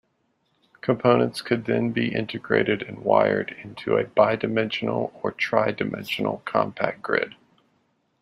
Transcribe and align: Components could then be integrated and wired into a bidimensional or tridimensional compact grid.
Components 0.81 1.43
could 1.43 1.65
then 1.65 1.91
be 1.91 2.11
integrated 2.11 2.81
and 2.81 3.01
wired 3.03 3.55
into 3.61 3.97
a 3.97 4.03
bidimensional 4.03 5.11
or 5.21 5.31
tridimensional 5.33 6.43
compact 6.43 7.03
grid. 7.03 7.35